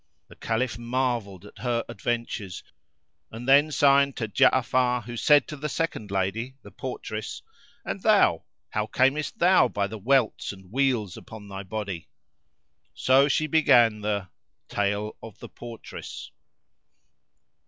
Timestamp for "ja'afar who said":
4.27-5.47